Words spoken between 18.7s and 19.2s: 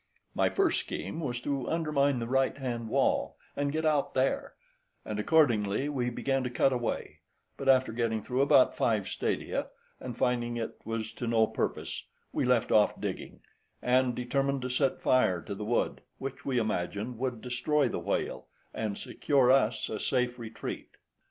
and